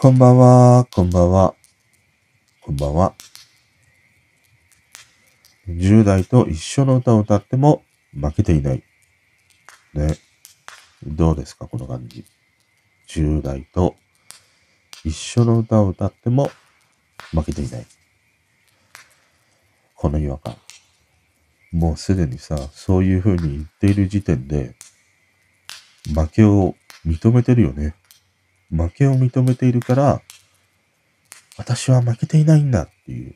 [0.00, 1.56] こんばんは、こんばんは、
[2.60, 3.16] こんばんは。
[5.68, 7.82] 10代と一緒の歌を歌っても
[8.12, 8.84] 負けていない。
[9.94, 10.16] ね。
[11.04, 12.24] どうですか、この感じ。
[13.08, 13.96] 10代と
[15.02, 16.52] 一緒の歌を歌っても
[17.32, 17.86] 負けていない。
[19.96, 20.56] この違和感。
[21.72, 24.76] もうすでにさ、そういう風に言っている時点で、
[26.14, 27.96] 負けを認めてるよね。
[28.70, 30.22] 負けを認めているから、
[31.56, 33.34] 私は負けていないんだっていう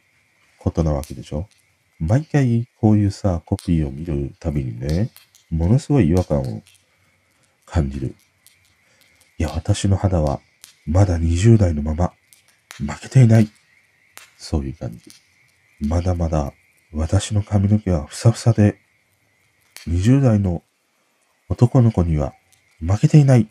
[0.58, 1.48] ことなわけでしょ
[1.98, 5.10] 毎回こういうさ、コピーを見るたびにね、
[5.50, 6.62] ものすごい違和感を
[7.66, 8.14] 感じる。
[9.38, 10.40] いや、私の肌は
[10.86, 12.12] まだ20代のまま
[12.78, 13.48] 負けていない。
[14.36, 14.98] そういう感じ。
[15.86, 16.52] まだまだ
[16.92, 18.78] 私の髪の毛はふさふさで、
[19.88, 20.62] 20代の
[21.48, 22.34] 男の子には
[22.80, 23.48] 負けていない。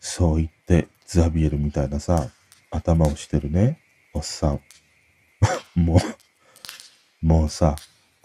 [0.00, 2.30] そう言ってザビエルみたいなさ、
[2.70, 3.80] 頭をしてるね、
[4.12, 4.60] おっさん。
[5.74, 5.98] も
[7.22, 7.76] う、もうさ、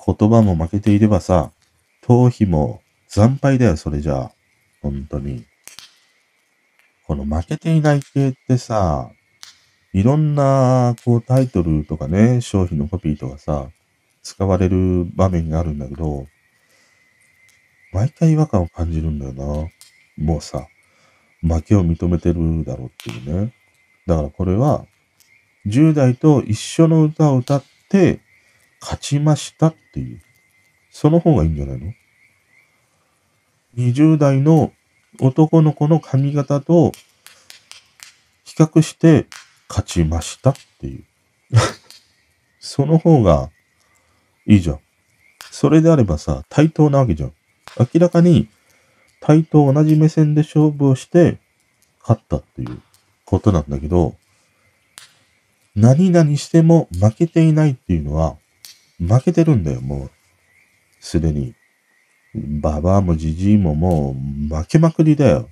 [0.04, 1.52] 言葉も負けていればさ、
[2.02, 4.32] 頭皮も惨敗だよ、それじゃあ。
[4.82, 5.46] 本当に。
[7.06, 9.12] この負けていない系ってさ、
[9.94, 13.70] いろんな、こう、タイトルとかね、商品のコピーとかさ、
[14.24, 16.28] 使われる場面があるんだけど、
[17.92, 19.70] 毎回違和感を感じるんだよな。
[20.18, 20.68] もうさ、
[21.42, 23.54] 負けを認めてるだろうっていうね。
[24.06, 24.86] だからこれは、
[25.68, 28.20] 10代と一緒の歌を歌って
[28.80, 30.22] 勝ちましたっていう。
[30.90, 31.94] その方がいいんじゃないの
[33.78, 34.74] ?20 代の
[35.20, 36.92] 男の子の髪型と
[38.44, 39.28] 比較して
[39.70, 41.04] 勝ちましたっていう。
[42.60, 43.50] その方が
[44.46, 44.80] いいじゃん。
[45.52, 47.34] それであればさ、対等なわけじゃん。
[47.80, 48.50] 明らかに
[49.22, 51.38] 対等同じ目線で勝負をして
[52.02, 52.82] 勝ったっていう
[53.24, 54.16] ことなんだけど、
[55.76, 58.36] 何々しても負けていないっていうのは、
[59.00, 60.12] 負けてるんだよ、もう。
[61.00, 61.56] すでに。
[62.34, 64.16] ババアもジジイもも
[64.52, 65.50] う負けまくりだよ。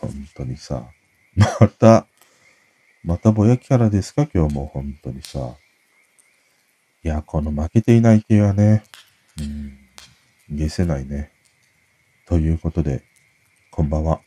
[0.00, 0.84] 本当にさ。
[1.36, 2.06] また、
[3.02, 4.26] またぼやきからですか？
[4.32, 5.56] 今日も本当にさ。
[7.02, 8.82] いや、この負けていない系はね、
[9.38, 9.78] うん、
[10.58, 11.30] 消せないね。
[12.26, 13.02] ということで、
[13.70, 14.20] こんばんは。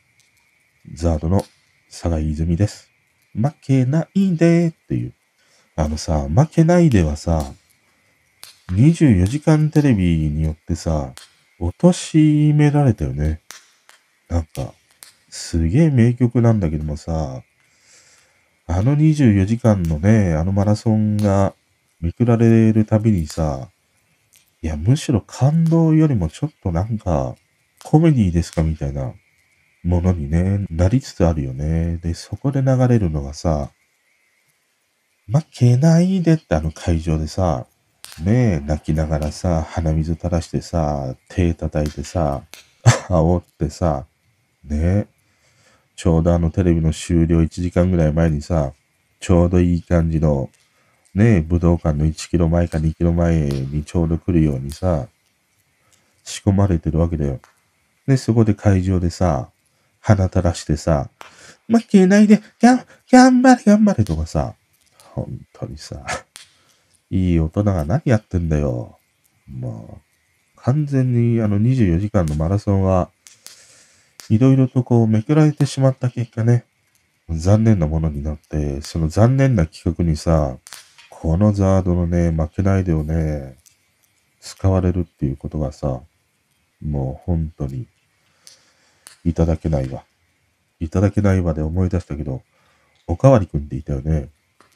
[0.93, 1.43] ザードの
[1.89, 2.91] 佐井泉です。
[3.33, 5.13] 負けないでっていう。
[5.75, 7.53] あのさ、負けないではさ、
[8.71, 11.13] 24時間テレビによってさ、
[11.59, 13.41] 落としめられたよね。
[14.29, 14.73] なんか、
[15.27, 17.41] すげえ名曲なんだけどもさ、
[18.67, 21.55] あの24時間のね、あのマラソンが
[21.99, 23.69] めくられるたびにさ、
[24.61, 27.35] いや、むしろ感動よりもちょっとなんか、
[27.89, 29.13] コメディですかみたいな
[29.85, 31.95] ものにね、なりつつあるよね。
[32.03, 33.69] で、そこで流れるのがさ、
[35.31, 37.65] 負けないでってあの会場でさ、
[38.21, 42.43] ねえ、泣きながらさ、鼻水垂らしてさ、手叩いてさ、
[43.07, 44.05] 煽ってさ、
[44.65, 45.07] ねえ、
[45.95, 48.73] ちょうどあのテレビの終了1時間ぐらい前にさ、
[49.21, 50.49] ちょうどいい感じの
[51.15, 55.07] ねえ、武道館の1キロ前か2キロ前にちょうど来るようにさ、
[56.25, 57.39] 仕込まれてるわけだよ。
[58.07, 59.49] で、そこで会場でさ、
[59.99, 61.09] 鼻垂らしてさ、
[61.67, 62.41] 負けないで、
[63.11, 64.55] 頑張れ頑張れとかさ、
[65.13, 66.05] 本当にさ、
[67.09, 68.97] いい大人が何やってんだよ。
[69.47, 70.01] も
[70.55, 73.09] う、完全にあの24時間のマラソンは、
[74.29, 76.65] いろいろとこうめくられてしまった結果ね、
[77.29, 80.57] 残念なものになって、その残念な企画にさ、
[81.09, 83.57] このザードのね、負けないでをね、
[84.39, 86.01] 使われるっていうことがさ、
[86.81, 87.87] もう本当に、
[89.25, 90.03] いただけないわ。
[90.79, 92.41] いただけないわで思い出したけど、
[93.07, 94.29] おかわりくんっていたよね。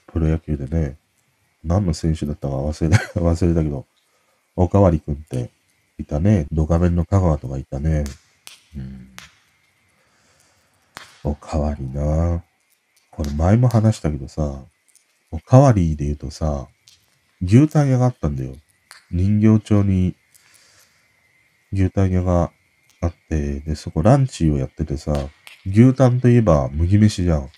[0.08, 0.98] プロ野球でね。
[1.64, 3.86] 何の選手だったか忘れた、 忘れたけど、
[4.56, 5.52] おかわりくんって
[6.00, 6.48] いたね。
[6.52, 8.04] ドカベンの香川とかいたね。
[8.76, 9.10] うん。
[11.24, 12.44] おかわりな
[13.12, 14.64] これ前も話したけどさ、
[15.30, 16.68] おかわりで言うとさ、
[17.42, 18.56] 牛タン屋があったんだよ。
[19.12, 20.16] 人形町に
[21.74, 22.52] 牛タン屋が
[23.02, 25.14] あって、で、そこランチをやっててさ、
[25.66, 27.50] 牛タンといえば麦飯じゃん。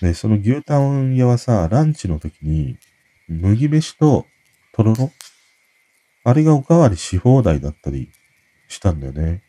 [0.00, 2.76] で、その牛タン屋はさ、ランチの時に、
[3.28, 4.26] 麦飯と
[4.72, 5.10] とろろ
[6.24, 8.10] あれがおかわりし放題だったり
[8.68, 9.42] したんだよね。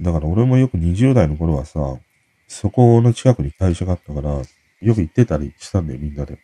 [0.00, 1.80] だから俺もよく20代の頃はさ、
[2.48, 4.42] そこの近くに会社があったから、
[4.80, 6.38] よく行ってたりしたんだよ、みんなで。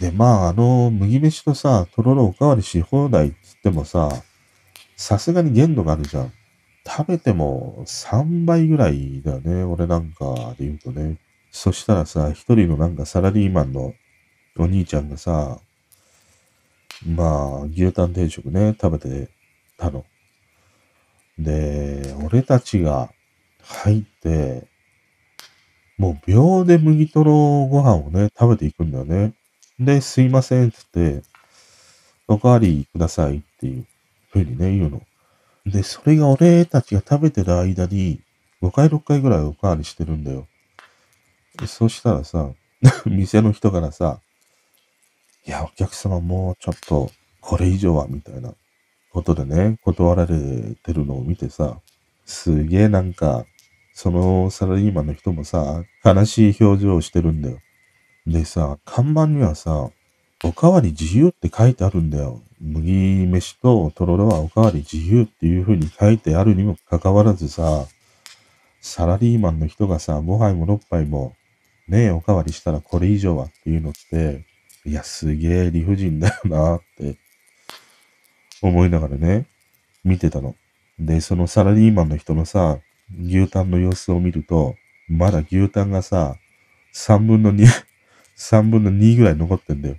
[0.00, 4.08] で、まあ、あの、麦飯とさ、とろろおかわりし放題っつってもさ、
[4.96, 6.32] さすがに限度があるじゃん。
[6.86, 9.64] 食べても3倍ぐらいだよね。
[9.64, 11.18] 俺なんかで言うとね。
[11.50, 13.94] そしたらさ、一人のなんかサラリーマンの
[14.58, 15.60] お兄ちゃんがさ、
[17.06, 19.28] まあ、牛タン定食ね、食べて
[19.76, 20.04] たの。
[21.38, 23.10] で、俺たちが
[23.62, 24.66] 入って、
[25.98, 27.32] もう秒で麦とろ
[27.66, 29.34] ご飯をね、食べていくんだよね。
[29.78, 31.28] で、すいませんって言って、
[32.28, 33.86] おかわりくださいっていう
[34.32, 35.02] 風にね、言うの。
[35.66, 38.20] で、それが俺たちが食べてる間に、
[38.62, 40.46] 5回6回ぐらいおかわりしてるんだよ。
[41.66, 42.50] そしたらさ、
[43.06, 44.20] 店の人からさ、
[45.46, 47.10] いや、お客様もうちょっと、
[47.40, 48.54] これ以上は、みたいな
[49.12, 51.80] ことでね、断られてるのを見てさ、
[52.24, 53.44] すげえなんか、
[53.92, 57.58] そのサラリーマンの人もさ、悲しい表情をしてるんだよ。
[58.26, 59.90] でさ、看板にはさ、
[60.44, 62.42] おかわり自由って書いてあるんだよ。
[62.60, 67.86] 麦飯ととろろはおかわり自由っていう風に書いてあるにもかかわらずさ、
[68.80, 71.34] サラリーマンの人がさ、5杯も6杯も、
[71.86, 74.44] ねえ、おかわりしたらこれ以上はっていうのって、
[74.84, 77.16] いや、すげえ理不尽だよなって
[78.60, 79.46] 思いながらね、
[80.02, 80.56] 見てたの。
[80.98, 82.78] で、そのサラリーマンの人のさ、
[83.24, 84.74] 牛タンの様子を見ると、
[85.08, 86.34] まだ牛タンがさ、
[86.94, 87.64] 3分の2
[88.36, 89.96] 3分の2ぐらい残ってんだよ。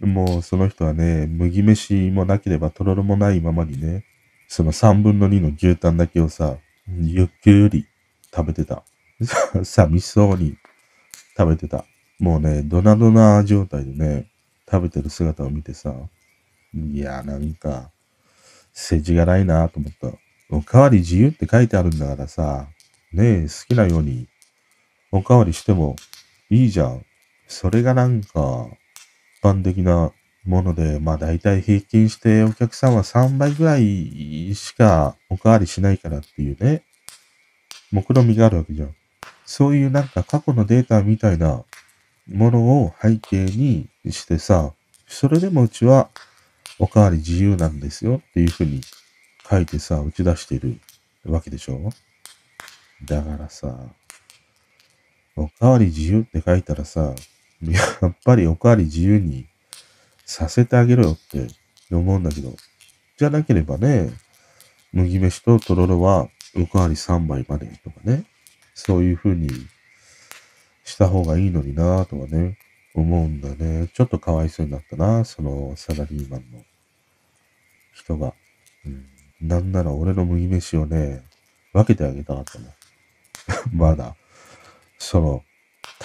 [0.00, 4.04] もうその人はね、麦飯もなければとろろもないままにね、
[4.48, 6.58] その3分の2の牛タンだけをさ、
[6.88, 7.86] ゆっくり
[8.34, 8.84] 食べてた。
[9.64, 10.56] 寂しそうに
[11.36, 11.84] 食べてた。
[12.18, 14.30] もうね、ドナドナ状態でね、
[14.70, 15.94] 食べてる姿を見てさ、
[16.74, 17.90] いや、なんか、
[18.72, 20.18] 世知がないなと思った。
[20.50, 22.68] おかわり自由って書いてあるんだからさ、
[23.12, 24.28] ねえ、好きなように
[25.10, 25.96] おかわりしても
[26.50, 27.04] いいじゃん。
[27.48, 28.68] それがなんか、
[29.42, 30.12] 般的な
[30.44, 36.82] もので、まあ大体平均してお客さんは3倍ぐらいしかおかわりしないからっていうね、
[37.90, 38.94] 目論見みがあるわけじゃん。
[39.44, 41.64] そういうなんか過去のデータみたいな
[42.28, 44.72] ものを背景にしてさ、
[45.06, 46.10] それでもうちは
[46.78, 48.80] おかわり自由なんですよっていうふうに
[49.48, 50.80] 書いてさ、打ち出している
[51.24, 51.90] わけでしょ
[53.04, 53.76] だからさ、
[55.36, 57.14] おかわり自由って書いたらさ、
[57.62, 59.46] やっぱりおかわり自由に
[60.24, 61.46] させてあげろよって
[61.90, 62.54] 思うんだけど、
[63.16, 64.10] じゃなければね、
[64.92, 68.24] 麦飯ととろろはおかわり3杯までとかね、
[68.74, 69.48] そういう風に
[70.84, 72.58] した方がいいのになぁとはね、
[72.94, 73.88] 思うんだね。
[73.92, 76.62] ちょっとかわいそうになったな、そのサラリーマンの
[77.92, 78.34] 人が。
[78.84, 79.06] うん、
[79.40, 81.22] なんなら俺の麦飯をね、
[81.72, 82.72] 分けてあげたかったもん。
[83.76, 84.16] まだ、
[84.98, 85.44] その、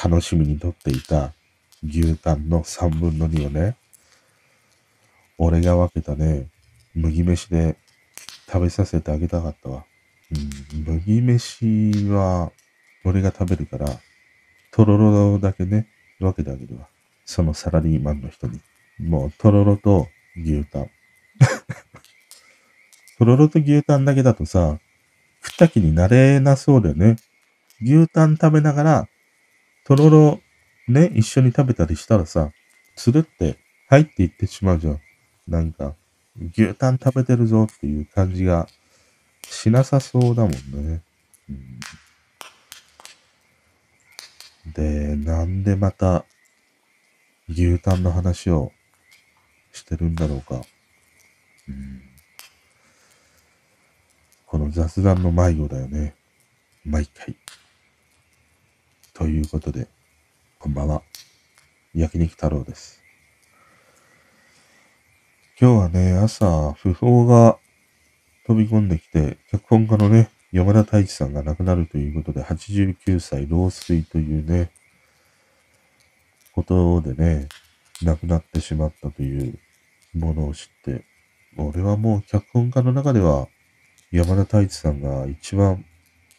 [0.03, 1.33] 楽しみにとっていた
[1.83, 3.75] 牛タンの3分の2をね、
[5.37, 6.47] 俺が分けたね、
[6.93, 7.75] 麦飯で
[8.47, 9.85] 食べさせてあげたかったわ。
[10.31, 12.51] うん、麦飯は
[13.03, 13.87] 俺が食べるから、
[14.71, 15.87] とろろだけね、
[16.19, 16.87] 分けてあげるわ。
[17.25, 18.61] そのサラリーマンの人に。
[18.99, 20.07] もう、とろろと
[20.37, 20.89] 牛タン。
[23.17, 24.79] とろろと牛タンだけだとさ、
[25.43, 27.15] 食った気になれなそうだよね。
[27.81, 29.07] 牛タン食べながら、
[29.83, 30.41] とろろ
[30.91, 32.51] ね、一緒に食べたりしたらさ、
[32.95, 33.57] つるって
[33.89, 35.01] 入っていってしまうじゃん。
[35.47, 35.95] なんか、
[36.53, 38.67] 牛タン食べてるぞっていう感じが
[39.43, 41.01] しなさそうだもんね。
[41.49, 41.79] うん、
[44.73, 46.25] で、なんでまた
[47.49, 48.71] 牛タンの話を
[49.73, 50.61] してるんだろうか。
[51.67, 52.01] うん
[54.51, 56.13] この雑談の迷子だよね。
[56.83, 57.37] 毎回。
[59.13, 59.87] ということで、
[60.61, 61.01] こんばんは。
[61.95, 63.01] 焼肉太郎です。
[65.59, 67.57] 今日はね、朝、訃報が
[68.45, 74.69] 飛び込んできて、脚本家のね、山田太一さんが亡くなるということで、89歳老衰というね、
[76.53, 77.49] ことでね、
[78.03, 79.57] 亡くなってしまったという
[80.13, 81.05] ものを知って、
[81.57, 83.47] 俺はもう脚本家の中では、
[84.11, 85.83] 山田太一さんが一番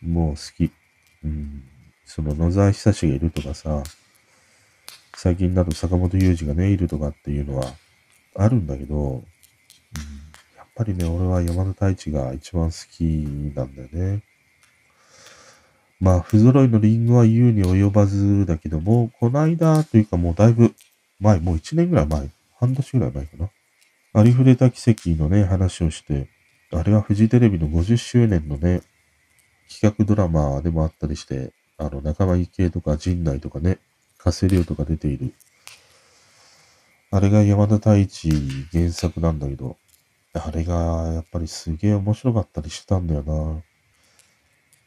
[0.01, 0.71] もう好き。
[1.25, 1.65] うん。
[2.05, 3.83] その野沢久志がいるとかさ、
[5.23, 7.73] 最近だと坂本雄二がね、いるとかっていうのは
[8.35, 9.23] あるんだけど、うん、
[10.57, 13.05] やっぱりね、俺は山田太一が一番好き
[13.55, 14.25] なんだよね。
[16.01, 20.75] まあ、不揃いのリンゴは言うに及ばずだけども、この間というかもうだいぶ
[21.21, 23.51] 前、もう1年ぐらい前、半年ぐらい前かな。
[24.15, 26.27] ありふれた奇跡のね、話をして、
[26.73, 28.81] あれはフジテレビの50周年のね、
[29.71, 33.79] 企画ドラマでもあったりして、あの、仲間由紀恵とか陣内とかね、
[34.23, 35.35] 加瀬亮とか出ている。
[37.11, 38.31] あれが山田太一
[38.73, 39.77] 原作なんだけど、
[40.33, 40.75] あれが
[41.13, 43.63] やっぱりすげえ面白かったりしてたんだよな。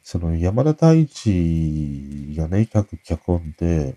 [0.04, 3.96] その山田太一がね、書く脚本って、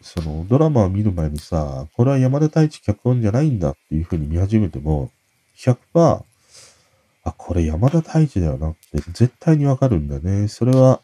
[0.00, 5.10] そのドラマを見る前にさ、これは山田太一脚本じゃないんだっていう風に見始めても、
[5.56, 6.24] 100%、あ、
[7.32, 10.46] これ山田太一だよなって絶対にわかるんだね。
[10.46, 11.02] それは、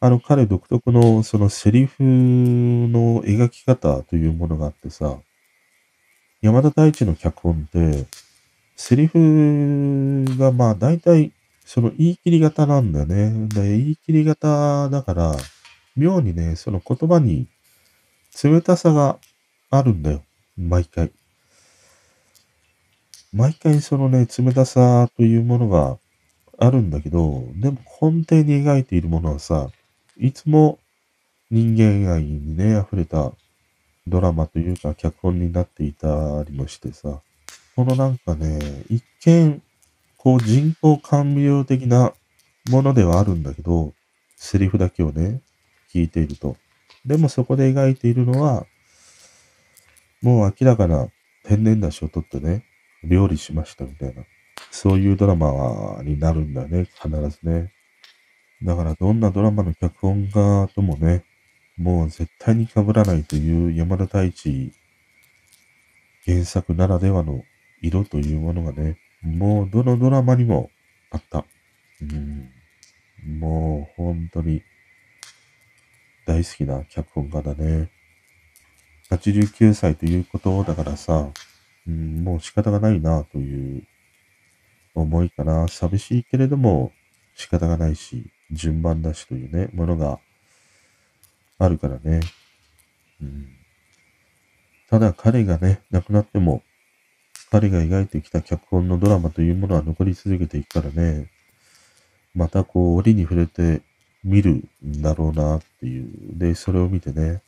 [0.00, 5.18] あの彼独特のそのセリフの描き方というものがあってさ、
[6.40, 8.06] 山田太一の脚本って、
[8.76, 11.32] セリフがまあ大体
[11.64, 13.48] その言い切り型なんだよね。
[13.48, 15.36] で言い切り型だから、
[15.96, 17.48] 妙にね、その言葉に
[18.40, 19.18] 冷たさが
[19.68, 20.22] あるんだよ。
[20.56, 21.10] 毎回。
[23.32, 25.98] 毎回そのね、冷たさというものが
[26.56, 29.70] あるんだけど、でも根底に描いているものはさ、
[30.18, 30.78] いつも
[31.50, 33.32] 人間愛にね、溢れた
[34.06, 37.20] ドラマというか脚本になっていたりもしてさ、
[37.76, 38.58] このなんかね、
[38.90, 39.62] 一見、
[40.16, 42.12] こう人工甘味料的な
[42.68, 43.92] ものではあるんだけど、
[44.34, 45.40] セリフだけをね、
[45.94, 46.56] 聞いていると。
[47.06, 48.66] でもそこで描いているのは、
[50.20, 51.06] もう明らかな
[51.44, 52.64] 天然出しを取ってね、
[53.04, 54.24] 料理しましたみたいな。
[54.72, 57.72] そういうドラマになるんだね、必ずね。
[58.62, 61.24] だからどんなドラマの脚本家ともね、
[61.76, 64.72] もう絶対に被らないという山田太一
[66.26, 67.44] 原作ならではの
[67.80, 70.70] 色というものがね、もうどのドラマにも
[71.10, 71.44] あった。
[72.02, 72.50] うん、
[73.38, 74.62] もう本当に
[76.26, 77.90] 大好きな脚本家だね。
[79.10, 81.30] 89歳ということだからさ、
[81.86, 83.84] うん、もう仕方がないなという
[84.94, 85.66] 思いかな。
[85.68, 86.92] 寂しいけれども
[87.34, 90.18] 仕方がないし、順番だしというね、ものが
[91.58, 92.20] あるからね。
[93.20, 93.48] うん、
[94.88, 96.62] ただ彼がね、亡くなっても、
[97.50, 101.30] 彼が描いてきた脚本のドラマというものは残り続けていくからね、
[102.34, 103.82] またこう、折に触れて
[104.22, 106.38] 見るんだろうなっていう。
[106.38, 107.42] で、それを見てね、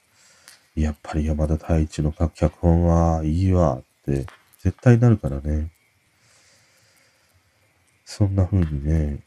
[0.75, 4.27] やっぱり山田太一の脚本はいいわって
[4.61, 5.71] 絶対なるからね。
[8.05, 9.21] そんな風にね、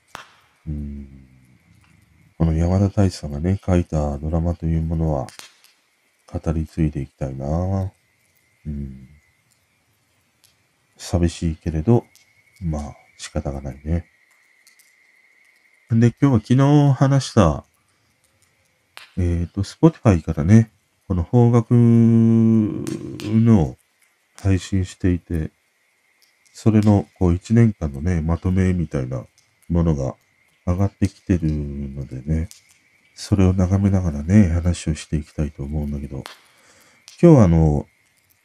[0.67, 1.32] うん、
[2.37, 5.27] この山田太一さんがね、書いたドラマというものは
[6.31, 7.91] 語り継いでいきたいな。
[8.65, 9.09] うん、
[10.97, 12.05] 寂しいけれど、
[12.61, 14.07] まあ仕方がないね。
[15.91, 17.65] で、今日は昨日話した、
[19.17, 20.71] えっ、ー、と、Spotify からね、
[21.07, 23.77] この方角の
[24.41, 25.51] 配信していて、
[26.53, 29.25] それのこう1年間のね、まとめみたいな
[29.69, 30.15] ものが
[30.65, 32.49] 上がってきてるのでね、
[33.15, 36.23] それを眺めながらね、話をしていきたいと思うんだけど、
[37.21, 37.85] 今日はあの、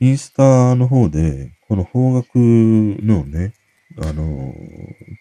[0.00, 3.54] インスタの方で、この方角のね、
[3.98, 4.54] あの、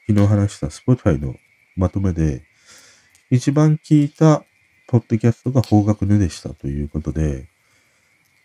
[0.08, 1.36] 昨日話した Spotify の
[1.76, 2.44] まとめで、
[3.30, 4.44] 一番聞いた
[4.88, 7.48] ポッドキャストが方角ぬでしたということで、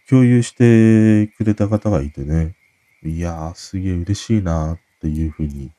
[0.09, 2.54] 共有してくれた方がいてね、
[3.04, 5.71] いやー、すげえ嬉しいなーっていうふうに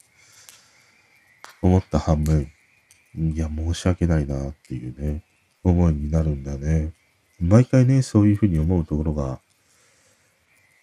[1.62, 2.52] 思った反面、
[3.16, 5.24] いや、申し訳ないなっていうね、
[5.64, 6.94] 思いになるんだね。
[7.40, 9.40] 毎回ね、そういうふうに思うところが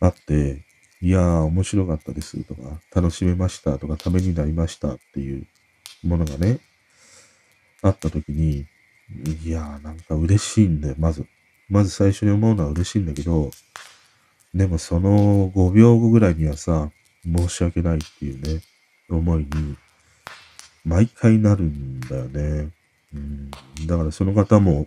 [0.00, 0.64] あって、
[1.02, 5.46] いやー、面白かったですとか、楽しめましたとか、ためになりましたっていう
[6.02, 6.60] ものがね、
[7.82, 8.66] あった時に、
[9.44, 11.26] いやーなんか嬉しいんで、まず。
[11.68, 13.50] まず最初に思うのは嬉しいんだけど、
[14.52, 16.90] でもその5秒後ぐらいにはさ、
[17.24, 18.60] 申し訳ないっていうね、
[19.08, 19.76] 思いに、
[20.84, 22.70] 毎回なるんだよね。
[23.14, 23.50] うん、
[23.86, 24.86] だからその方も、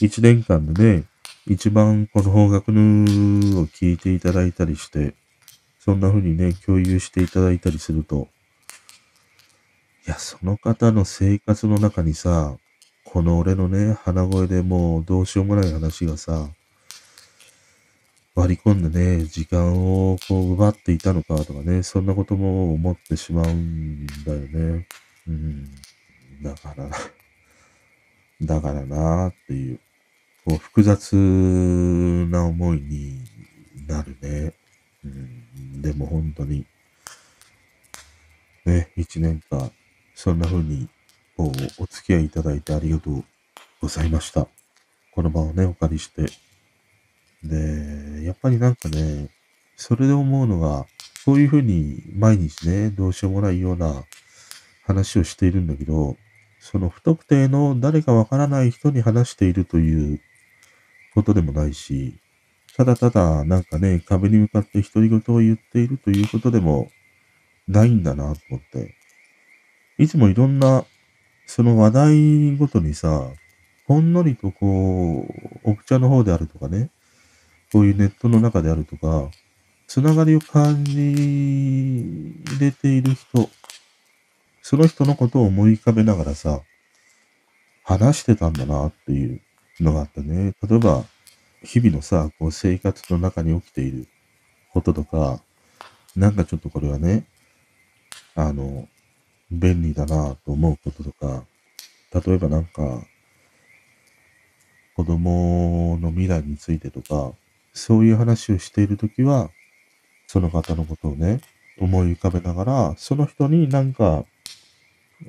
[0.00, 1.04] 1年間でね、
[1.46, 5.14] 一番この方角のを聞いていただいたりして、
[5.78, 8.28] そんな風にね、共有していただいたりすると、
[10.06, 12.56] いや、その方の生活の中にさ、
[13.04, 16.48] この俺のね、鼻声でもうどうしようもない話がさ、
[18.34, 19.74] 割り込んでね、時間
[20.12, 24.86] をこう奪っていたのかとかね、そんなことも思ってしまうんだよね。
[25.26, 25.64] うん。
[26.42, 26.96] だからな、
[28.42, 29.80] だからなっていう、
[30.44, 33.20] こう複雑な思いに
[33.86, 34.54] なるね。
[35.04, 36.66] うん、でも本当に、
[38.64, 39.72] ね、一年間、
[40.14, 40.88] そんな風に、
[41.36, 43.24] こう、お付き合いいただいてありがとう
[43.80, 44.46] ございました。
[45.12, 46.26] この場をね、お借りして。
[47.42, 49.28] で、やっぱりなんかね、
[49.76, 50.86] それで思うのが、
[51.24, 54.04] そういう風に毎日ね、どうしようもないような
[54.84, 56.16] 話をしているんだけど、
[56.60, 60.20] その不特定の誰かわからない人に話しているという
[61.14, 62.18] ことでもないし、
[62.76, 66.90] ただただなんかね、壁に向かって独り言を言っているということでも
[67.68, 68.96] ないんだなと思って。
[69.98, 70.84] いつもいろんな
[71.46, 73.28] その話題ごとにさ、
[73.86, 75.26] ほんのりとこ
[75.64, 76.90] う、奥茶の方であるとかね、
[77.72, 79.30] こういうネットの中であるとか、
[79.86, 83.50] つながりを感じれている人、
[84.62, 86.60] その人のことを思い浮かべながらさ、
[87.84, 89.40] 話してたんだなっていう
[89.80, 90.54] のがあったね。
[90.68, 91.04] 例えば、
[91.62, 94.06] 日々のさ、こう生活の中に起きている
[94.72, 95.40] こととか、
[96.16, 97.24] なんかちょっとこれはね、
[98.34, 98.88] あの、
[99.50, 101.44] 便利だなと思うこととか、
[102.24, 103.04] 例えばなんか、
[104.94, 107.32] 子供の未来についてとか、
[107.80, 109.50] そういう話をしているときは、
[110.26, 111.40] その方のことをね、
[111.78, 114.24] 思い浮かべながら、その人になんか、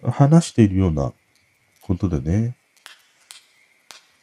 [0.03, 1.13] 話しているような
[1.81, 2.55] ことでね、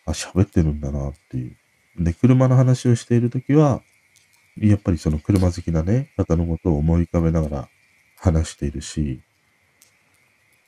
[0.05, 1.57] あ、喋ってるんだなっていう。
[1.99, 3.83] で、車の話をしているときは、
[4.59, 7.69] やっぱりその車好きなね、方のことを思い浮かべながら
[8.19, 9.23] 話しているし、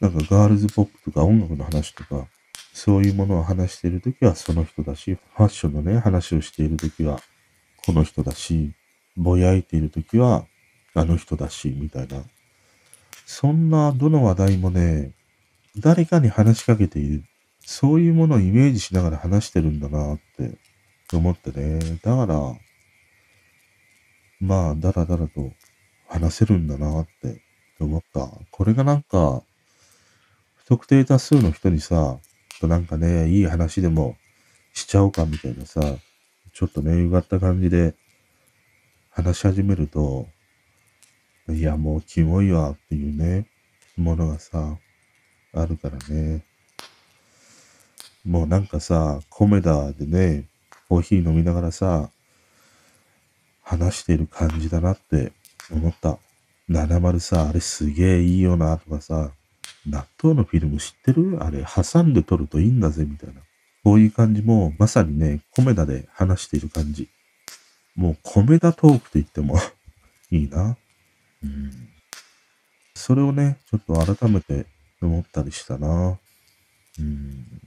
[0.01, 2.27] なんかガールズポップとか音楽の話とか、
[2.73, 7.21] そういうものを話しているときはその人だし、ファッションのね、話をしているときは
[7.87, 8.73] この人だし、
[9.17, 10.47] ぼやいているときは
[10.95, 12.23] あの人だし、みたいな。
[13.27, 15.13] そんなどの話題もね、
[15.77, 17.25] 誰かに話しかけている。
[17.61, 20.59] そういうものをイメージしながら話してるんだなって
[21.13, 21.79] 思ってね。
[22.03, 22.55] だから、
[24.41, 25.53] まあ、だらだらと
[26.09, 27.43] 話せるんだなって
[27.79, 28.29] 思った。
[28.51, 29.43] これがなんか、
[30.57, 32.19] 不特定多数の人にさ、
[32.63, 34.17] なんかね、いい話でも
[34.73, 35.81] しちゃおうかみたいなさ、
[36.61, 37.95] ちょっとね、うがった感じで
[39.09, 40.29] 話し始めると、
[41.49, 43.47] いや、もうキモいわっていうね、
[43.97, 44.77] ものがさ、
[45.55, 46.45] あるからね。
[48.27, 50.45] もうなんかさ、コメダでね、
[50.91, 52.11] コーヒー飲みながらさ、
[53.63, 55.33] 話している感じだなって
[55.73, 56.19] 思った。
[56.69, 59.31] 70さ、あれすげえいいよなとかさ、
[59.87, 61.43] 納豆のフィルム知ってる？
[61.43, 63.41] あれ挟んで撮るといいんだぜみたいな。
[63.83, 67.09] こういう感じもまさにね、コメダで話している感じ。
[67.95, 69.59] もうコメダトークと言っても
[70.31, 70.77] いいな。
[71.43, 71.89] うん。
[72.95, 74.67] それをね、ちょっと改めて
[75.01, 76.19] 思ったりしたな。
[76.99, 77.61] うん。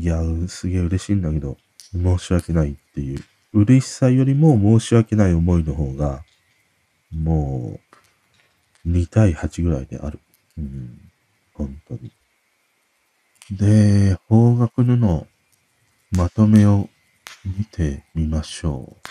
[0.00, 1.58] いや、すげえ嬉しいんだけど、
[1.92, 6.24] 申し訳ないっていう嬉しさよりも申し訳ない思いの方が、
[7.12, 7.80] も
[8.84, 10.18] う、2対8ぐらいである。
[10.58, 10.98] うん、
[11.52, 12.10] 本当に。
[13.50, 15.26] で、方角のの
[16.12, 16.88] まとめを
[17.44, 19.08] 見てみましょう。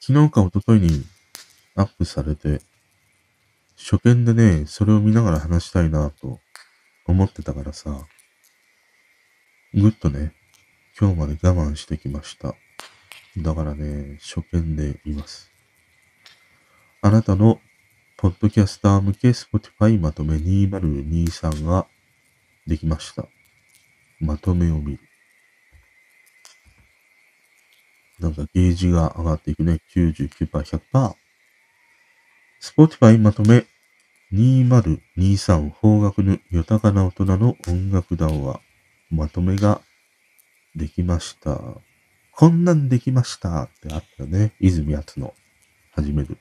[0.00, 1.04] 昨日か一昨日に
[1.76, 2.60] アップされて、
[3.78, 6.40] 初見でね、それを見ながら話したいなと
[7.06, 8.06] 思ってたからさ、
[9.72, 10.34] ぐっとね、
[11.00, 12.54] 今日まで我慢してきました。
[13.38, 15.50] だからね、初見でいます。
[17.00, 17.60] あなたの
[18.18, 21.86] ポッドキャスター向け Spotify まとめ2023が
[22.70, 23.26] できました。
[24.20, 25.00] まとめを見る。
[28.20, 29.80] なんかゲージが上がっていくね。
[29.92, 31.14] 99%、100%。
[32.62, 33.66] Spotify まとめ
[34.32, 38.60] 2023方角の豊かな大人の音楽談話
[39.10, 39.80] まとめが
[40.76, 41.58] できました。
[42.30, 44.52] こんなんできましたってあったね。
[44.60, 45.34] 泉厚の
[45.90, 46.38] 始める。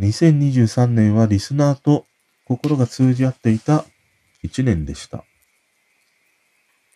[0.00, 2.06] 2023年はリスナーと
[2.44, 3.84] 心が通じ合っていた
[4.44, 5.24] 1年でした。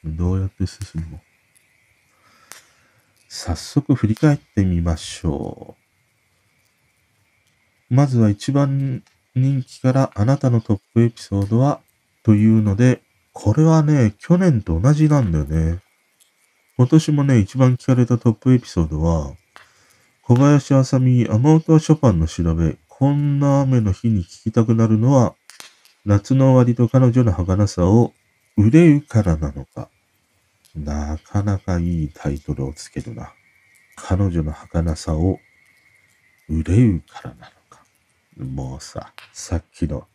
[0.04, 1.20] どうやって進むの？
[3.28, 5.76] 早速振り返ってみましょ
[7.90, 7.94] う。
[7.94, 9.02] まずは一番
[9.34, 11.80] 人気からあなたのトップエピソードは
[12.22, 13.02] というので、
[13.32, 15.80] これはね、去年と同じなんだよね。
[16.76, 19.32] 今年もね、一番聞かれたトップエピソードは、
[20.22, 25.34] 小林あさみ、雨音はショパンの調べ、こんな雨の日に聞きたくなるのは、
[26.04, 28.12] 夏の終わりと彼女の儚さを
[28.56, 29.88] 憂うからなのか。
[30.76, 33.32] なかなかいいタイトルをつけるな。
[33.96, 35.38] 彼女の儚さを
[36.48, 37.84] 憂うからなのか。
[38.38, 40.06] もうさ、さっきの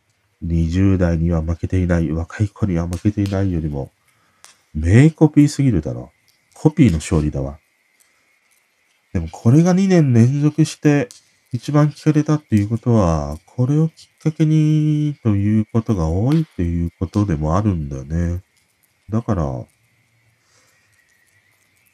[0.46, 3.92] 20代には負けていない、若い子には負けていないよりも、
[4.76, 6.12] 名コピーすぎるだろ。
[6.54, 7.58] コピーの勝利だわ。
[9.14, 11.10] でもこれが2年連続して
[11.52, 18.42] 一番聞かれたっていうことは、これをきっかけにということが多いっていうことでもあるんだよね。
[19.10, 19.44] だから、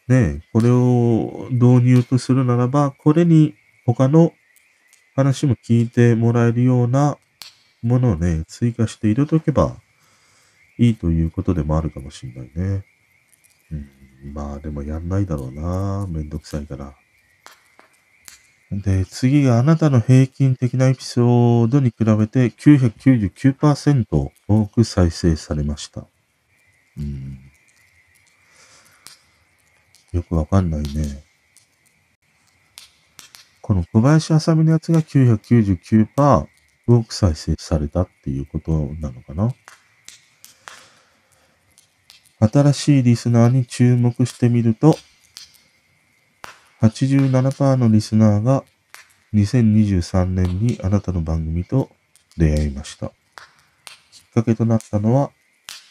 [0.08, 4.32] ねえこれを導入とするならば、これに他の
[5.16, 7.18] 話も聞いてもらえるような
[7.82, 9.76] ものをね、追加して入れとけば
[10.78, 12.86] いいということでもあるかもしれないね。
[13.72, 16.06] うんまあでもやんないだろうな。
[16.08, 16.96] めんどくさいから。
[18.82, 26.06] で、次があなたの平均的なエピソードに比べて999%多く再生されました。
[26.98, 27.40] うん。
[30.12, 31.24] よくわかんないね。
[33.62, 36.48] この小林あさみのやつが999%
[36.88, 39.54] 多く再生されたっていうことなのかな。
[42.40, 44.98] 新しいリスナーに注目してみると、
[46.90, 48.64] 87%のリスナーが
[49.34, 51.90] 2023年にあなたの番組と
[52.38, 53.08] 出会いました。
[53.08, 53.14] きっ
[54.34, 55.32] かけとなったのは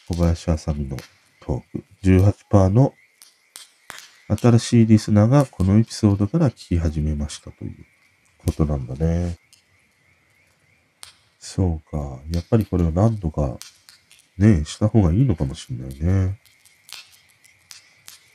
[0.08, 0.96] 小林あさみの
[1.40, 1.84] トーク。
[2.02, 2.94] 18%の
[4.28, 7.86] 新しいリスナーがこのエピソードから聞き始めましたという
[8.44, 9.36] ことなんだね。
[11.38, 12.20] そうか。
[12.32, 13.58] やっぱりこれを何度か
[14.38, 16.38] ね、した方がいいのかもしれないね。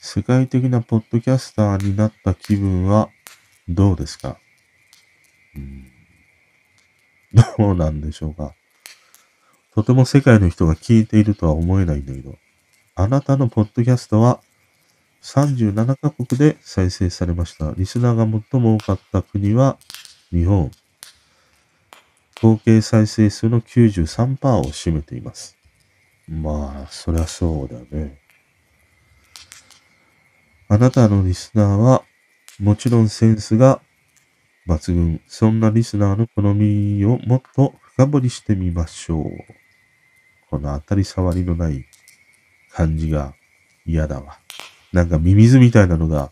[0.01, 3.09] 世界的なポッドキャスターになった気分は
[3.67, 4.39] どうですか、
[5.55, 5.91] うん、
[7.57, 8.55] どうなんでしょうか？
[9.75, 12.37] とても世界の人が聞いているとは思えないんだけど、
[12.95, 14.41] あなたのポッドキャストは
[15.21, 17.73] 37カ国で再生されました。
[17.77, 19.77] リスナーが最も多かった国は
[20.31, 20.71] 日本。
[22.41, 25.57] 合計再生数の93%を占めています。
[26.29, 28.17] まあ、そりゃそうだね。
[30.71, 32.03] あなたのリスナーは、
[32.59, 33.81] もちろんセンスが
[34.67, 35.19] 抜群。
[35.25, 39.23] そんなリスナーの好みをもっと深掘りしてみましょう。
[40.47, 41.85] この当たり障りのない
[42.71, 43.33] 感じが
[43.83, 44.37] 嫌だわ。
[44.93, 46.31] なんかミミズみたいなのが、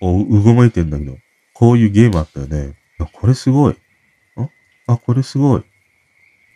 [0.00, 1.18] お、うごめいてんだけど、
[1.52, 2.78] こういうゲームあったよね。
[3.12, 3.76] これすごい。
[4.38, 4.48] あ、
[4.86, 5.62] あ、これすごい。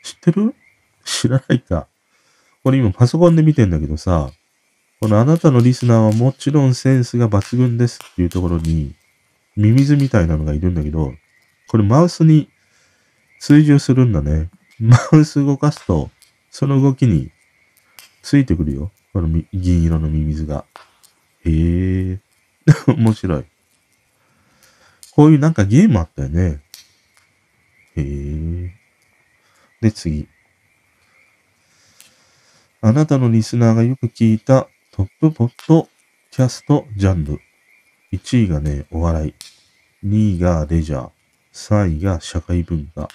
[0.03, 0.55] 知ってる？
[1.05, 1.89] 知らないか。
[2.65, 4.31] これ今パソコンで見てんだけどさ、
[5.01, 8.95] このあなたのリスナーはもちろんセンスが抜群ですっていうところに、
[9.57, 11.13] ミミズみたいなのがいるんだけど、
[11.69, 12.49] これマウスに
[13.39, 14.51] 追従するんだね。
[14.81, 16.11] マウス動かすと、
[16.51, 17.31] その動きに
[18.23, 18.91] ついてくるよ。
[19.13, 20.65] この銀色のミミズが。
[21.45, 22.21] へえ。
[22.89, 23.45] 面白い。
[25.13, 26.61] こういうなんかゲームあったよね。
[27.97, 28.75] へえ。
[29.81, 30.29] で、次。
[32.81, 35.89] あなたのリスナーがよく聞いたトップポッド
[36.33, 37.39] キャストジャンル。
[38.13, 39.35] 1位がね、お笑い。
[40.05, 41.11] 2位がレジャー。
[41.53, 43.07] 3位が社会文化。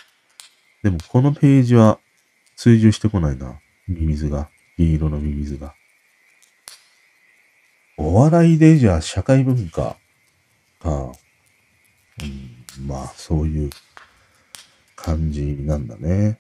[0.81, 1.99] でもこのページは
[2.55, 3.59] 追従してこないな。
[3.89, 4.49] ミミズが。
[4.77, 5.75] 銀色のミミズが。
[7.97, 9.97] お笑いレジャー社会文化
[10.79, 11.11] か。
[12.21, 12.23] う
[12.79, 13.69] ん、まあ、そういう
[14.95, 16.39] 感じなんだね。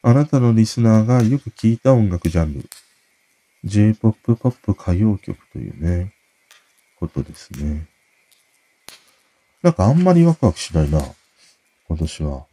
[0.00, 2.64] あなたのリスナーがよく聞いた音楽ジャンル。
[3.64, 6.12] J-POP、ポップ、歌謡曲というね、
[7.00, 7.88] ことですね。
[9.62, 11.00] なんかあんまりワクワクしないな、
[11.88, 12.44] 今年は。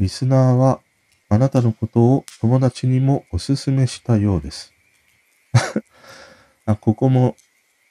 [0.00, 0.80] リスナーは
[1.28, 4.72] あなたのことを友達にもおすすめしたようです。
[6.66, 7.36] あ、ここも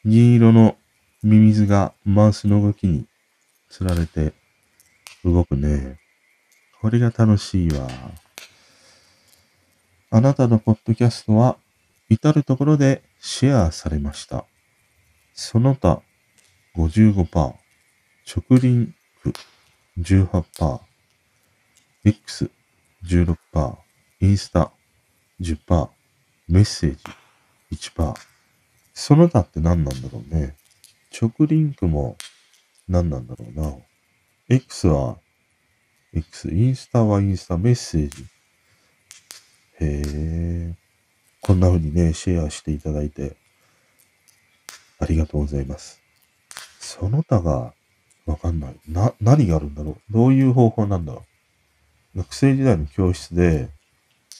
[0.04, 0.78] 銀色の
[1.24, 3.06] ミミズがマウスの動きに
[3.70, 4.34] つられて
[5.24, 5.98] 動くね。
[6.82, 7.88] これが楽しいわ。
[10.12, 11.58] あなたのポッドキャストは
[12.10, 14.46] 至るところでシェアされました。
[15.34, 16.02] その他
[16.76, 17.56] 55%、直
[18.62, 19.34] リンク
[20.00, 20.80] 18%、
[22.06, 22.50] X
[23.06, 23.78] 16%、
[24.22, 24.72] インスタ
[25.42, 25.90] 10%、
[26.48, 26.96] メッセー
[27.72, 28.14] ジ1%。
[28.94, 30.56] その他って何なんだろうね。
[31.22, 32.18] 直リンクも
[32.88, 33.76] 何なんだろうな。
[34.50, 35.20] X は
[36.14, 38.24] X、インスタはインスタ、メッセージ。
[39.80, 40.89] へえ。
[41.42, 43.36] こんな風にね、シェアしていただいて、
[45.00, 46.02] ありがとうございます。
[46.80, 47.74] その他が
[48.26, 48.76] わかんない。
[48.88, 50.14] な、何があるんだろう？
[50.14, 51.24] どういう方法なんだろ
[52.16, 52.18] う？
[52.20, 53.70] 学生時代の教室で、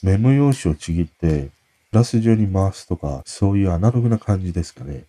[0.02, 1.50] メモ用紙をちぎって、
[1.90, 5.04] プラス上に回すとか、そういうアナログな感じですかね。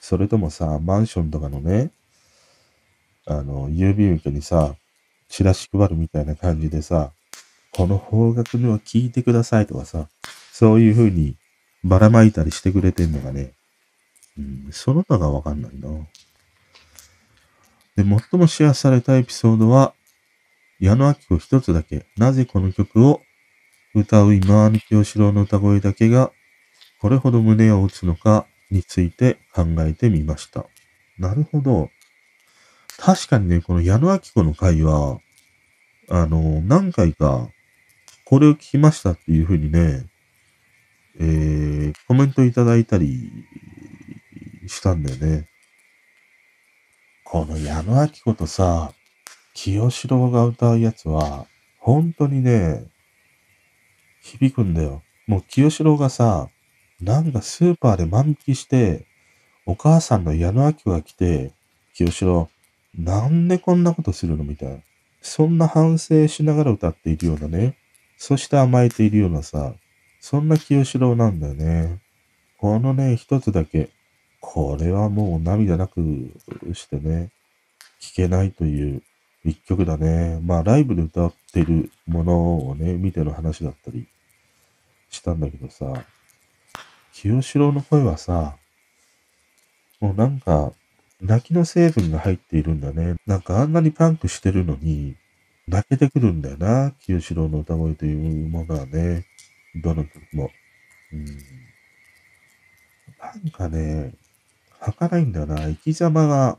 [0.00, 1.90] それともさ、マンションとかのね、
[3.26, 4.76] あの、郵便受けにさ、
[5.28, 7.10] チラシ配るみたいな感じでさ、
[7.76, 10.08] この方角には聞いてくださいとかさ、
[10.50, 11.36] そういう風に
[11.84, 13.52] ばらまいたりしてくれてんのがね、
[14.38, 15.90] うん、その他がわかんないな。
[17.96, 19.92] で、最もシェアされたエピソードは、
[20.80, 23.20] 矢野明子一つだけ、なぜこの曲を
[23.94, 26.32] 歌う今兄清志郎の歌声だけが、
[27.02, 30.64] これほど胸を打つのかについて考えてみました。
[31.18, 31.90] なるほど。
[32.96, 35.18] 確かにね、この矢野明子の回は、
[36.08, 37.50] あの、何回か
[38.28, 40.04] これを聞きましたっていうふうにね、
[41.20, 43.30] えー、コメントいただいたり
[44.66, 45.48] したんだよね。
[47.24, 48.92] この矢野明子とさ、
[49.54, 51.46] 清志郎が歌うやつは、
[51.78, 52.88] 本当にね、
[54.22, 55.02] 響くんだよ。
[55.28, 56.48] もう清志郎がさ、
[57.00, 59.06] なんかスーパーで万引きして、
[59.66, 61.52] お母さんの矢野明子が来て、
[61.94, 62.50] 清志郎、
[62.98, 64.78] なんでこんなことするのみたいな。
[65.22, 67.76] そんな反省しながら歌っているようなね。
[68.16, 69.74] そして甘えているようなさ、
[70.20, 72.00] そんな清志郎なんだよね。
[72.58, 73.90] このね、一つだけ、
[74.40, 76.32] これはもう涙なく
[76.72, 77.30] してね、
[78.00, 79.02] 聴けないという
[79.44, 80.40] 一曲だね。
[80.42, 84.06] まあ、ライブで歌ってるものをね、見ての話だったり
[85.10, 86.04] したんだけどさ、
[87.12, 88.56] 清志郎の声はさ、
[90.00, 90.72] もうなんか、
[91.20, 93.16] 泣きの成分が入っているんだね。
[93.26, 95.16] なんかあんなにパンクしてるのに、
[95.68, 96.92] 泣けてくるんだよな。
[97.00, 99.26] 清志郎の歌声というものはね。
[99.74, 100.50] どの曲も。
[101.12, 101.24] うん。
[103.18, 104.14] なんかね、
[104.80, 105.56] 儚いんだよな。
[105.56, 106.58] 生き様が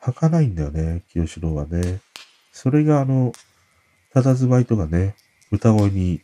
[0.00, 1.02] 儚いんだよね。
[1.12, 2.00] 清志郎はね。
[2.50, 3.32] それがあの、
[4.12, 5.14] 佇まいとかね、
[5.52, 6.20] 歌声に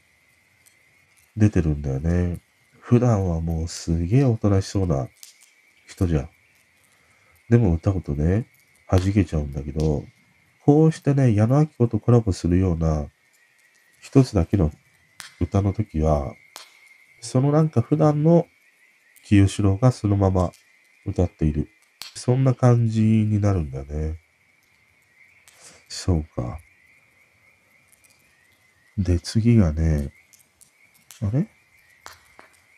[1.37, 2.41] 出てるんだよね。
[2.81, 5.09] 普段はもうすげえおとなしそうな
[5.87, 6.29] 人じゃん。
[7.49, 8.47] でも歌うとね、
[8.91, 10.05] 弾けちゃうんだけど、
[10.69, 13.07] こうしてね、矢野明子とコラボするような
[14.03, 14.71] 一つだけの
[15.41, 16.35] 歌の時は、
[17.23, 18.45] そのなんか普段の
[19.25, 20.51] 清志郎がそのまま
[21.07, 21.71] 歌っている。
[22.15, 24.19] そんな感じになるんだね。
[25.89, 26.59] そうか。
[28.99, 30.13] で、次がね、
[31.23, 31.49] あれ？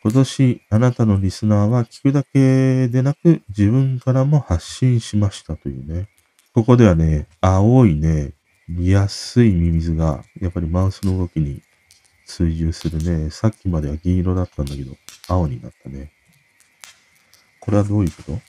[0.05, 6.07] 今年あなたのリスナーは聞くだけでなく自分からも発信しましたというね。
[6.53, 8.33] ここではね、青いね、
[8.69, 11.63] 見やすいミミズがやっぱりマウスの動きに
[12.27, 13.31] 追従するね。
[13.31, 14.97] さっきまでは銀色だったんだけど、
[15.29, 16.11] 青になったね。
[17.61, 18.41] これはどういうこと？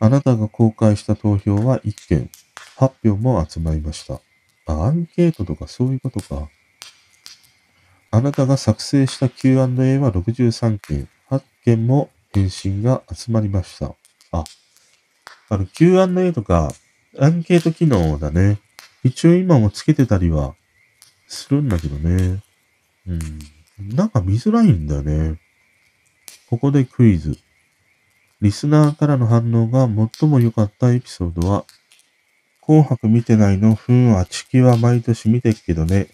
[0.00, 2.30] あなたが公開した投票は1件、
[2.76, 4.20] 発表も集まりました。
[4.66, 6.48] あ、アンケートとかそういうことか。
[8.10, 13.94] あなたが作成した Q&A は63件、8件も返信が集まりました。
[14.32, 14.42] あ、
[15.50, 16.72] あの Q&A とか
[17.18, 18.58] アンケート機能だね。
[19.02, 20.54] 一応今もつけてたりは
[21.26, 22.42] するんだけどね。
[23.06, 23.38] うん。
[23.94, 25.38] なんか見づらいんだよね。
[26.48, 27.36] ここでクイズ。
[28.40, 29.88] リスナーからの反応が
[30.20, 31.64] 最も良かったエピソードは、
[32.60, 36.08] 紅白見てないの、ふん、あちきは毎年見てっけどね。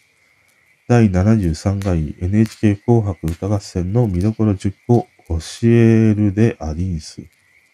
[0.89, 7.23] 第73回 NHK 紅白歌合戦の見どころ10個教えるでありんす。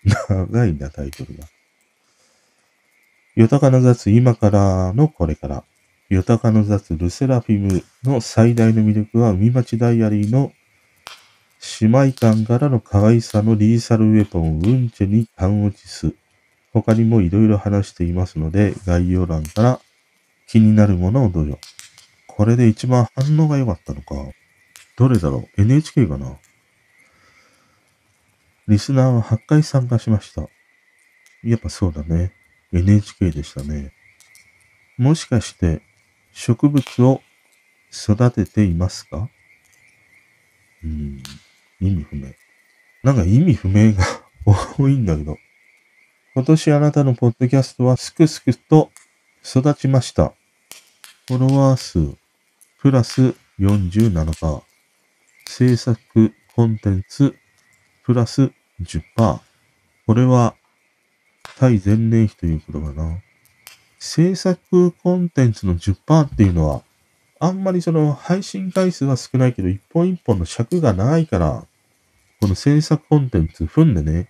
[0.05, 1.52] 長いな、タイトルが。
[3.35, 5.65] 豊かな雑今からのこれから。
[6.09, 10.53] 豊かな雑ルセラフィムの最大の魅力は海町ダイアリーの
[11.81, 16.13] 姉妹感からの可愛さのリーサルウェポン、ウンチェに感落ちす。
[16.75, 19.81] 他にも色々話していますので、概要欄から
[20.47, 21.59] 気になるものをどうぞ。
[22.27, 24.15] これで一番反応が良かったのか。
[24.97, 26.37] どれだろう ?NHK かな？
[28.69, 30.43] リスナーは8回参加しました。
[31.43, 32.33] やっぱそうだね。
[32.73, 33.93] NHK でしたね。
[34.99, 35.83] もしかして
[36.33, 37.23] 植物を
[37.93, 39.29] 育てていますか？
[40.85, 41.23] うん、
[41.81, 42.33] 意味不明。
[43.03, 44.05] なんか意味不明が
[44.79, 45.37] 多いんだけど。
[46.35, 48.91] 今年あなたのポッドキャストはすくすくと
[49.45, 50.33] 育ちました。
[51.29, 52.17] フォロワー数
[52.81, 54.63] プラス47%。
[55.47, 57.37] 制作コンテンツ
[58.05, 59.03] プラス10%。
[60.07, 60.57] これは
[61.59, 63.21] 対前年比ということかな。
[63.99, 66.83] 制作コンテンツの10%っていうのは、
[67.39, 71.67] あんまりその配信回数は少ないけど、一本一本の尺が長いから、
[72.41, 74.29] この制作コンテンツ踏んでね、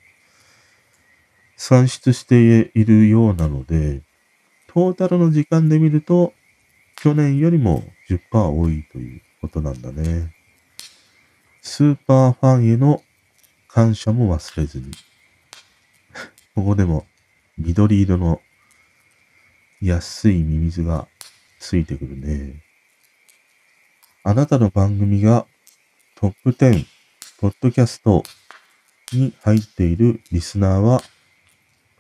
[1.57, 4.03] 算出しているようなので、
[4.66, 6.33] トータルの時間で見ると、
[6.96, 10.35] 去年よりも10%多いということなんだね。
[11.61, 13.03] スーパーファンへの
[13.68, 14.90] 感謝も忘れずに。
[16.54, 17.06] ここでも
[17.56, 18.42] 緑色の
[19.80, 21.08] 安いミミズが
[21.58, 22.62] ついてくるね。
[24.22, 25.46] あなたの番組が
[26.14, 26.84] トップ10、
[27.40, 28.22] ポッドキャスト
[29.12, 31.02] に入っているリスナーは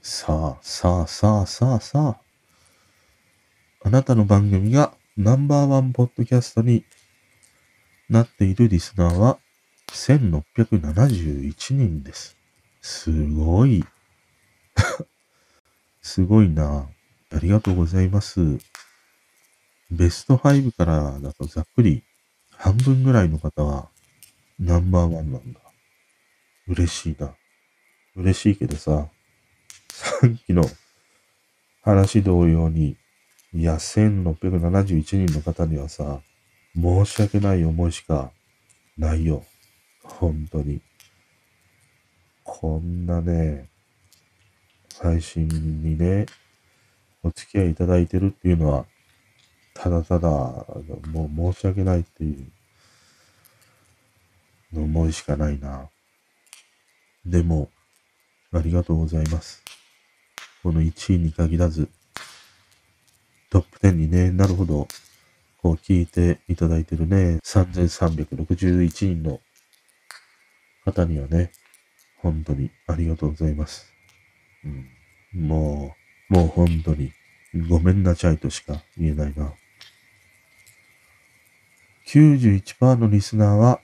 [0.01, 2.21] さあ、さあ、さあ、さあ、さあ、
[3.85, 6.85] あなたの番組がナンバーワンポッドキャストに
[8.09, 9.41] なっているリスナーは
[9.93, 12.37] 1671人です。
[12.81, 13.85] すごい。
[16.03, 16.89] すごいな。
[17.31, 18.59] ありがとうございます。
[19.91, 22.03] ベスト5からだとざっくり
[22.57, 23.89] 半分ぐらいの方は
[24.59, 25.61] ナンバーワンなんだ。
[26.67, 27.35] 嬉しいな。
[28.17, 29.09] 嬉しいけどさ、
[29.91, 30.65] さっきの
[31.83, 32.97] 話同様に、
[33.55, 36.21] いや、1671人の方にはさ、
[36.75, 38.33] 申し訳ない思いしか
[38.97, 39.45] ないよ。
[40.09, 40.81] 本当に。
[42.45, 43.69] こんなね、
[45.01, 46.27] 配信にね、
[47.23, 48.87] お付き合いいただいてるっていうのは、
[49.75, 52.51] ただただ、もう申し訳ないっていう
[54.73, 55.89] の思いしかないな。
[57.25, 57.71] でも、
[58.53, 59.63] ありがとうございます。
[60.63, 61.89] この1位に限らず、
[63.51, 64.89] トップ10にね、なるほど、
[65.63, 69.41] こう聞いていただいてるね、3361人の
[70.93, 71.51] 方にはね、
[72.19, 73.93] 本当にありがとうございます。
[74.65, 74.69] う
[75.39, 75.95] ん、も
[76.31, 77.13] う、もう本当に、
[77.69, 79.53] ごめんなちゃいとしか言えないな。
[82.07, 83.81] 91%のリスナーは、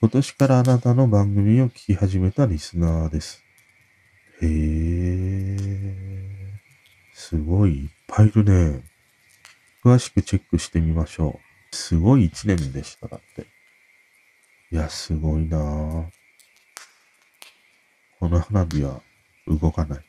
[0.00, 3.42] 今年からあなたの番組を聞き始めたリスナーです。
[4.40, 5.56] へえ、
[7.12, 8.82] すごいいっぱいいるね。
[9.84, 11.40] 詳しくチェックしてみましょ
[11.72, 11.76] う。
[11.76, 13.46] すごい一年でしただって。
[14.70, 16.15] いや、すごいなぁ。
[18.18, 19.02] この花火は
[19.46, 20.00] 動かない。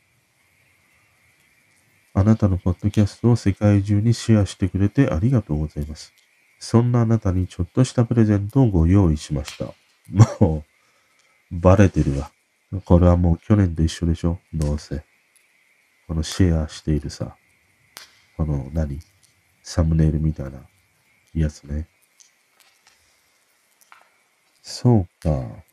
[2.13, 6.13] あなたのポッドキャストを世界中にシェアしてくれてありがとうございます。
[6.59, 9.65] そんなあなたにちょっとしたプレゼントをご用意しました。
[10.39, 10.63] も
[11.51, 12.31] う、バレてるわ。
[12.85, 15.03] これはもう去年と一緒でしょどうせ。
[16.07, 17.35] このシェアしているさ。
[18.35, 18.99] この何？
[19.61, 20.61] サムネイルみたいな
[21.35, 21.87] やつね。
[24.63, 25.63] そうか。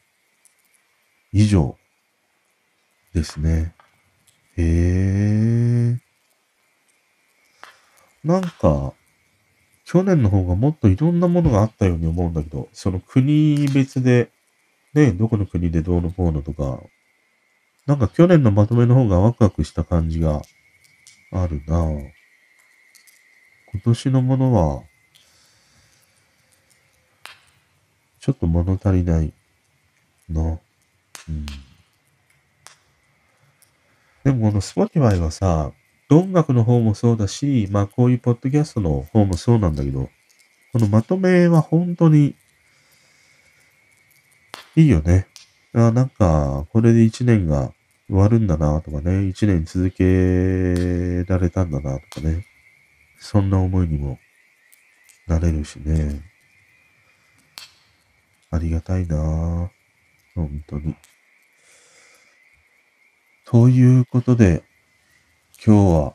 [1.32, 1.78] 以上
[3.14, 3.72] ですね。
[4.56, 5.98] へえ。
[8.24, 8.92] なんか、
[9.84, 14.30] 去年の方がもっといろんなものがあったように思うんだけど、その国別で、
[14.94, 16.80] ね、どこの国でどうのこうのとか、
[17.86, 20.42] なんか去年のまとめの方がワクワクした感じが
[21.32, 22.10] あるなぁ。
[23.72, 24.82] 今年のものは、
[28.20, 29.32] ちょっと物足りない
[30.30, 30.58] な。
[31.28, 31.46] うん。
[34.24, 35.72] でもこの Spotify はさ、
[36.10, 40.08] 音楽の方もそうだし、まあこういうポッドキャストの方もそうなんだけど、
[40.72, 42.34] このまとめは本当に
[44.76, 45.26] いいよね。
[45.74, 47.72] あなんか、これで一年が
[48.06, 52.46] 終わるんだなとかね、一年続けられたんだなとかね、
[53.18, 54.18] そんな思いにも
[55.26, 56.22] なれるしね。
[58.50, 59.70] ありがたいな
[60.34, 60.94] 本当に。
[63.46, 64.64] ということで、
[65.64, 66.14] 今日は、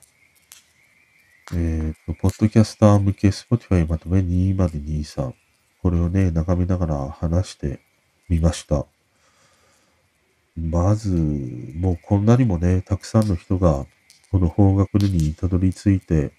[1.53, 5.33] えっ、と、ポッドキャスター向け Spotify まとめ2023。
[5.83, 7.81] これをね、眺めながら話して
[8.29, 8.87] みました。
[10.57, 11.11] まず、
[11.75, 13.85] もうこんなにもね、たくさんの人が、
[14.31, 16.31] この方角にたどり着いて、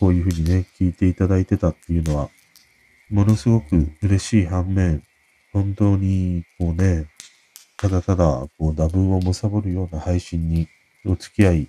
[0.00, 2.30] こういうふうにね、聞いていただいてたっていうのは、
[3.10, 5.02] ものすごく嬉しい反面、
[5.52, 7.04] 本当に、こうね、
[7.82, 10.68] ただただ、こう、打分を貪るような配信に
[11.04, 11.68] お付き合い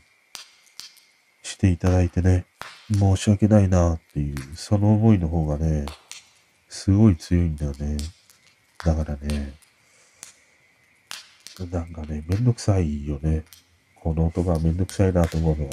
[1.41, 2.45] していただいてね、
[2.91, 5.87] 申し訳ないなっていう、その思いの方がね、
[6.69, 7.97] すごい強いんだよね。
[8.85, 9.55] だからね、
[11.71, 13.43] なんかね、めんどくさいよね。
[13.95, 15.71] この音がめんどくさいなと思うのは。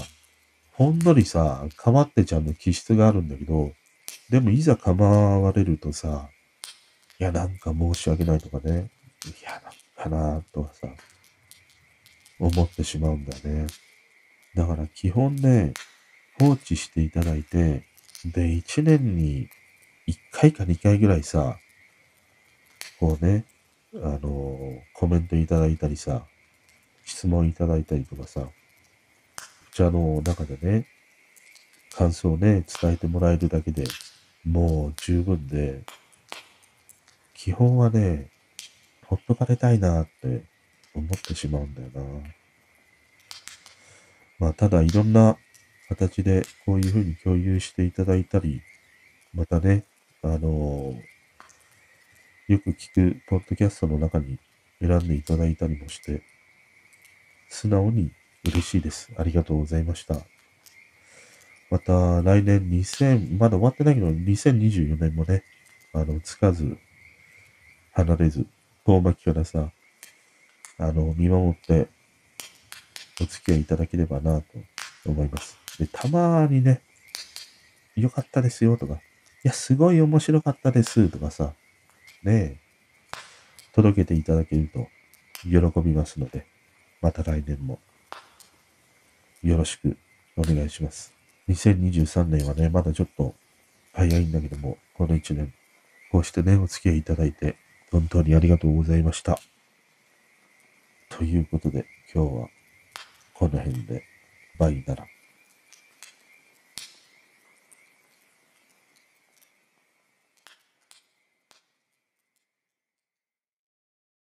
[0.72, 3.74] ほんのりさ、かまってちゃんの気質があるんだけど、
[4.31, 6.31] でもいざ構われるとさ、
[7.18, 8.88] いや、なんか申し訳ないとかね、
[9.26, 10.88] いや、なんかなとかさ、
[12.38, 13.66] 思ってしまうんだね。
[14.54, 15.75] だから基本ね、
[16.38, 17.85] 放置していただいて、
[18.25, 19.48] で、1年に
[20.08, 21.58] 1回か2回ぐらいさ、
[22.98, 23.44] こうね、
[23.94, 26.25] あの、コメントいただいたりさ、
[27.04, 28.50] 質問いただいたりとかさ、こ
[29.72, 30.87] ちらの中でね、
[31.94, 33.85] 感想をね、伝えてもらえるだけで
[34.44, 35.83] もう十分で、
[37.35, 38.31] 基本はね、
[39.11, 40.44] ほっとかれたいなって
[40.94, 42.02] 思ってしまうんだよな。
[44.38, 45.37] まあ、ただいろんな
[45.88, 48.63] 形でこういうふうに共有していただいたり、
[49.35, 49.85] またね、
[50.23, 50.94] あの
[52.46, 54.38] よく聞くポッドキャストの中に
[54.81, 56.23] 選んでいただいたりもして、
[57.48, 58.13] 素直に
[58.44, 59.11] 嬉しいです。
[59.19, 60.21] ありがとうございました。
[61.69, 65.42] また、来年2000、まだ終わってないけど、2024年もね、
[65.92, 66.79] あの、つかず、
[67.92, 68.46] 離れず、
[68.85, 69.70] 遠巻きからさ、
[70.78, 71.88] あの、見守って、
[73.20, 74.46] お付き合いいただければなと
[75.04, 75.58] 思います。
[75.78, 76.81] で、たまにね、
[77.94, 78.98] 良かったですよとか、い
[79.44, 81.52] や、すごい面白かったですとかさ、
[82.22, 82.56] ねえ、
[83.72, 84.88] 届けていただけると
[85.42, 86.46] 喜びますので、
[87.00, 87.78] また来年も
[89.42, 89.96] よろしく
[90.37, 91.14] お願いします。
[91.48, 93.35] 2023年はね、まだちょっと
[93.92, 95.52] 早いんだけども、この1年、
[96.10, 97.56] こうしてね、お付き合いいただいて、
[97.90, 99.38] 本当にありがとうございました。
[101.08, 102.48] ということで、今日は
[103.34, 104.04] この辺で、
[104.58, 105.06] バイなら。